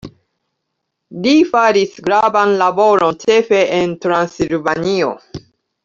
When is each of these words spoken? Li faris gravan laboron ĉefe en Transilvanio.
Li 1.25 1.33
faris 1.51 1.93
gravan 2.09 2.55
laboron 2.63 3.21
ĉefe 3.27 3.61
en 3.81 3.95
Transilvanio. 4.07 5.15